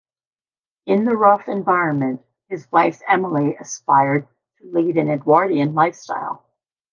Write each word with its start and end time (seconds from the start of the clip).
In 0.87 1.05
the 1.05 1.15
rough 1.15 1.47
environment, 1.47 2.23
his 2.49 2.65
wife 2.71 3.03
Emily 3.07 3.55
aspired 3.55 4.27
to 4.57 4.65
lead 4.71 4.97
an 4.97 5.09
Edwardian 5.11 5.75
lifestyle. 5.75 6.43